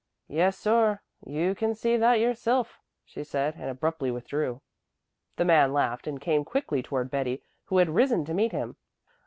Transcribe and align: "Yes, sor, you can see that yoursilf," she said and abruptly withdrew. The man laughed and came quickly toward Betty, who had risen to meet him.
"Yes, 0.27 0.57
sor, 0.57 1.03
you 1.23 1.53
can 1.53 1.75
see 1.75 1.95
that 1.95 2.17
yoursilf," 2.19 2.79
she 3.05 3.23
said 3.23 3.53
and 3.53 3.65
abruptly 3.69 4.09
withdrew. 4.09 4.63
The 5.35 5.45
man 5.45 5.73
laughed 5.73 6.07
and 6.07 6.19
came 6.19 6.43
quickly 6.43 6.81
toward 6.81 7.11
Betty, 7.11 7.43
who 7.65 7.77
had 7.77 7.89
risen 7.91 8.25
to 8.25 8.33
meet 8.33 8.51
him. 8.51 8.77